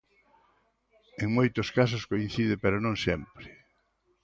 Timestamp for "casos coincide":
1.77-2.55